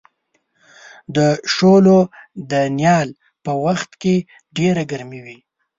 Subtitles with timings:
[1.15, 1.17] د
[1.53, 1.99] شولو
[2.51, 3.09] د نیال
[3.43, 4.15] په وخت کې
[4.57, 5.37] ډېره ګرمي وي.